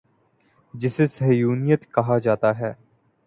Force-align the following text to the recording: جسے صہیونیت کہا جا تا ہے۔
جسے 0.73 1.07
صہیونیت 1.07 1.85
کہا 1.93 2.17
جا 2.17 2.35
تا 2.35 2.57
ہے۔ 2.59 2.73